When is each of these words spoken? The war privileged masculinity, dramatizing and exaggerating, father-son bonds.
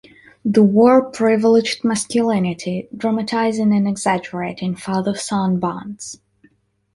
The 0.43 0.63
war 0.63 1.11
privileged 1.11 1.83
masculinity, 1.83 2.87
dramatizing 2.97 3.71
and 3.71 3.87
exaggerating, 3.87 4.73
father-son 4.75 5.59
bonds. 5.59 6.19